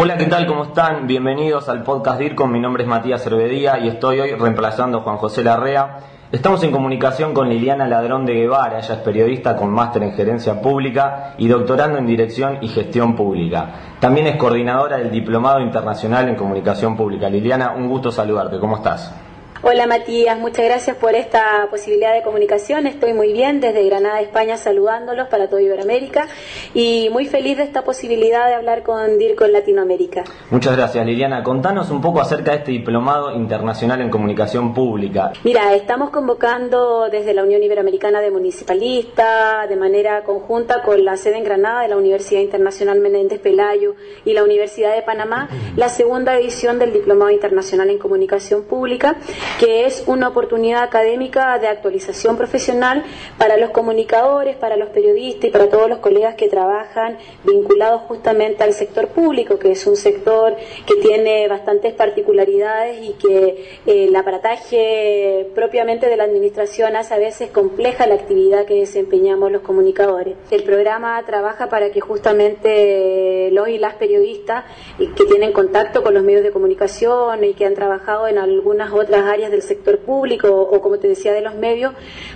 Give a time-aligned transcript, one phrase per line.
[0.00, 0.46] Hola, ¿qué tal?
[0.46, 1.08] ¿Cómo están?
[1.08, 2.52] Bienvenidos al podcast DIRCOM.
[2.52, 5.98] Mi nombre es Matías Cervedía y estoy hoy reemplazando a Juan José Larrea.
[6.30, 10.62] Estamos en comunicación con Liliana Ladrón de Guevara, ella es periodista con máster en gerencia
[10.62, 13.96] pública y doctorando en dirección y gestión pública.
[13.98, 17.28] También es coordinadora del Diplomado Internacional en Comunicación Pública.
[17.28, 19.12] Liliana, un gusto saludarte, ¿cómo estás?
[19.60, 22.86] Hola Matías, muchas gracias por esta posibilidad de comunicación.
[22.86, 26.28] Estoy muy bien desde Granada, España, saludándolos para toda Iberoamérica
[26.74, 30.22] y muy feliz de esta posibilidad de hablar con DIRCO en Latinoamérica.
[30.50, 31.42] Muchas gracias Liliana.
[31.42, 35.32] Contanos un poco acerca de este Diplomado Internacional en Comunicación Pública.
[35.42, 41.36] Mira, estamos convocando desde la Unión Iberoamericana de Municipalistas, de manera conjunta con la sede
[41.36, 46.38] en Granada de la Universidad Internacional Menéndez Pelayo y la Universidad de Panamá, la segunda
[46.38, 49.16] edición del Diplomado Internacional en Comunicación Pública
[49.58, 53.04] que es una oportunidad académica de actualización profesional
[53.38, 58.62] para los comunicadores, para los periodistas y para todos los colegas que trabajan vinculados justamente
[58.62, 64.16] al sector público, que es un sector que tiene bastantes particularidades y que eh, el
[64.16, 70.36] aparataje propiamente de la administración hace a veces compleja la actividad que desempeñamos los comunicadores.
[70.50, 74.64] El programa trabaja para que justamente los y las periodistas
[74.98, 79.24] que tienen contacto con los medios de comunicación y que han trabajado en algunas otras
[79.24, 81.94] áreas del sector público o, como te decía, de los medios,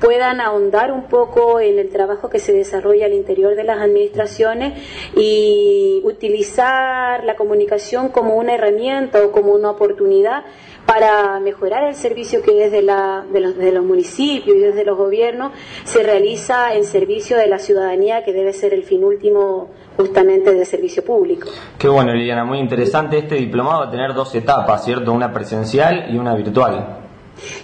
[0.00, 4.80] puedan ahondar un poco en el trabajo que se desarrolla al interior de las administraciones
[5.16, 10.44] y utilizar la comunicación como una herramienta o como una oportunidad
[10.86, 14.96] para mejorar el servicio que desde la, de, los, de los municipios y desde los
[14.96, 15.52] gobiernos
[15.84, 20.66] se realiza en servicio de la ciudadanía, que debe ser el fin último justamente del
[20.66, 21.48] servicio público.
[21.78, 23.18] Qué bueno, Liliana, muy interesante.
[23.18, 25.12] Este diplomado va a tener dos etapas, ¿cierto?
[25.12, 26.98] Una presencial y una virtual.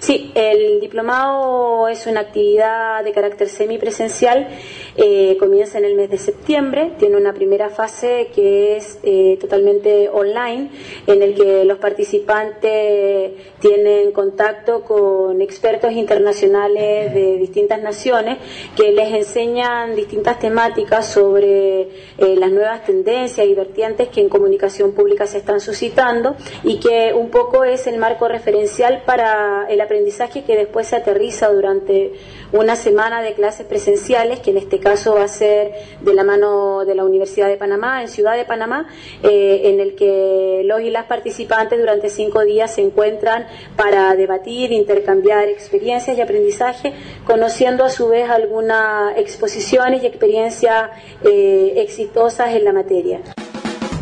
[0.00, 4.48] Sí, el diplomado es una actividad de carácter semipresencial,
[4.96, 10.08] eh, comienza en el mes de septiembre, tiene una primera fase que es eh, totalmente
[10.08, 10.70] online,
[11.06, 18.38] en el que los participantes tienen contacto con expertos internacionales de distintas naciones
[18.76, 21.88] que les enseñan distintas temáticas sobre eh,
[22.36, 27.30] las nuevas tendencias y vertientes que en comunicación pública se están suscitando y que un
[27.30, 32.12] poco es el marco referencial para el aprendizaje que después se aterriza durante
[32.52, 36.84] una semana de clases presenciales, que en este caso va a ser de la mano
[36.84, 38.86] de la Universidad de Panamá, en Ciudad de Panamá,
[39.22, 44.72] eh, en el que los y las participantes durante cinco días se encuentran para debatir,
[44.72, 46.92] intercambiar experiencias y aprendizaje,
[47.24, 50.90] conociendo a su vez algunas exposiciones y experiencias
[51.24, 53.20] eh, exitosas en la materia.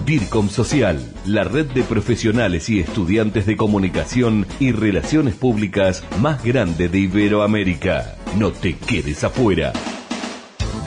[0.09, 6.89] DIRCOM Social, la red de profesionales y estudiantes de comunicación y relaciones públicas más grande
[6.89, 8.17] de Iberoamérica.
[8.39, 9.75] No te quedes afuera.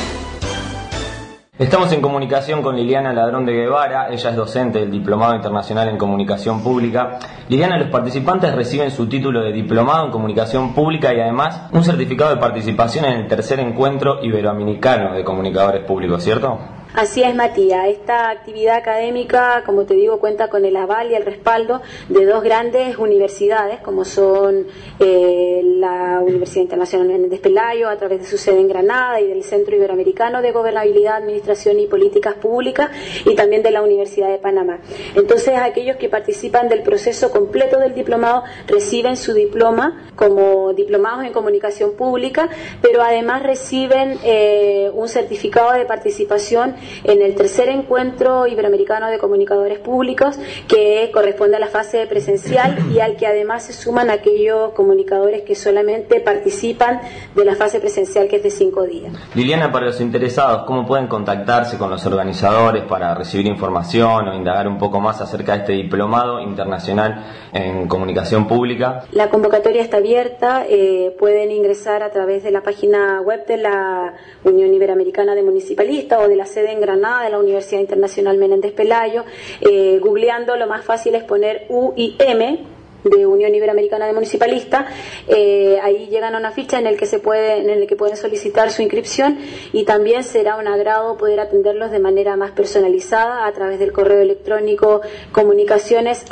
[1.59, 5.97] Estamos en comunicación con Liliana Ladrón de Guevara, ella es docente del Diplomado Internacional en
[5.97, 7.19] Comunicación Pública.
[7.49, 12.33] Liliana, los participantes reciben su título de Diplomado en Comunicación Pública y además un certificado
[12.33, 16.57] de participación en el tercer encuentro iberoamericano de comunicadores públicos, ¿cierto?
[16.93, 17.87] Así es, Matías.
[17.87, 22.43] Esta actividad académica, como te digo, cuenta con el aval y el respaldo de dos
[22.43, 24.67] grandes universidades, como son
[24.99, 29.41] eh, la Universidad Internacional de Pelayo, a través de su sede en Granada, y del
[29.43, 32.91] Centro Iberoamericano de Gobernabilidad, Administración y Políticas Públicas,
[33.25, 34.79] y también de la Universidad de Panamá.
[35.15, 41.31] Entonces, aquellos que participan del proceso completo del diplomado reciben su diploma como diplomados en
[41.31, 42.49] comunicación pública,
[42.81, 49.79] pero además reciben eh, un certificado de participación en el tercer encuentro iberoamericano de comunicadores
[49.79, 50.37] públicos
[50.67, 55.55] que corresponde a la fase presencial y al que además se suman aquellos comunicadores que
[55.55, 57.01] solamente participan
[57.35, 59.13] de la fase presencial que es de cinco días.
[59.35, 64.67] Liliana, para los interesados, ¿cómo pueden contactarse con los organizadores para recibir información o indagar
[64.67, 69.03] un poco más acerca de este diplomado internacional en comunicación pública?
[69.11, 74.13] La convocatoria está abierta, eh, pueden ingresar a través de la página web de la
[74.43, 78.73] Unión Iberoamericana de Municipalistas o de la sede en Granada de la Universidad Internacional Menéndez
[78.73, 79.25] Pelayo.
[79.61, 82.70] Eh, googleando lo más fácil es poner U y M
[83.03, 84.85] de Unión Iberoamericana de Municipalistas.
[85.27, 88.17] Eh, ahí llegan a una ficha en el que se puede, en el que pueden
[88.17, 89.39] solicitar su inscripción
[89.73, 94.21] y también será un agrado poder atenderlos de manera más personalizada a través del correo
[94.21, 95.01] electrónico
[95.31, 96.25] comunicaciones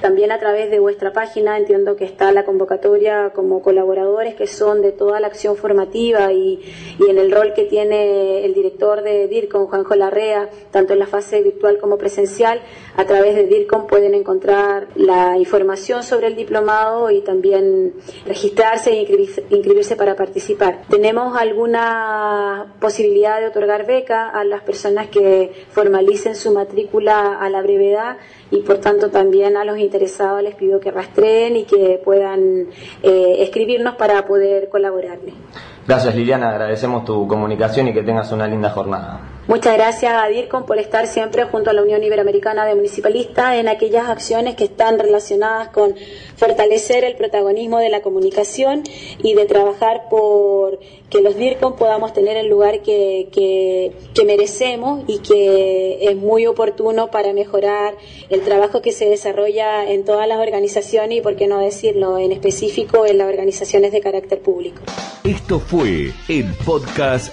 [0.00, 4.82] También a través de vuestra página entiendo que está la convocatoria como colaboradores que son
[4.82, 6.60] de toda la acción formativa y,
[6.98, 11.06] y en el rol que tiene el director de DIRCOM, Juanjo Larrea, tanto en la
[11.06, 12.60] fase virtual como presencial,
[12.96, 13.44] a través de
[13.84, 17.92] Pueden encontrar la información sobre el diplomado y también
[18.26, 19.02] registrarse e
[19.50, 20.82] inscribirse para participar.
[20.88, 27.62] Tenemos alguna posibilidad de otorgar beca a las personas que formalicen su matrícula a la
[27.62, 28.16] brevedad
[28.50, 32.68] y por tanto también a los interesados les pido que rastreen y que puedan
[33.02, 35.32] eh, escribirnos para poder colaborarle.
[35.86, 39.35] Gracias Liliana, agradecemos tu comunicación y que tengas una linda jornada.
[39.48, 43.68] Muchas gracias a DIRCOM por estar siempre junto a la Unión Iberoamericana de Municipalistas en
[43.68, 45.94] aquellas acciones que están relacionadas con
[46.36, 48.82] fortalecer el protagonismo de la comunicación
[49.22, 55.04] y de trabajar por que los DIRCOM podamos tener el lugar que, que, que merecemos
[55.06, 57.94] y que es muy oportuno para mejorar
[58.28, 62.32] el trabajo que se desarrolla en todas las organizaciones y, por qué no decirlo, en
[62.32, 64.82] específico en las organizaciones de carácter público.
[65.22, 67.32] Esto fue el podcast